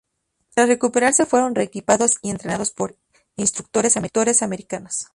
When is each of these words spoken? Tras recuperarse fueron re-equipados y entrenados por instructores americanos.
Tras 0.55 0.67
recuperarse 0.67 1.27
fueron 1.27 1.53
re-equipados 1.53 2.17
y 2.23 2.31
entrenados 2.31 2.71
por 2.71 2.97
instructores 3.35 3.97
americanos. 4.35 5.09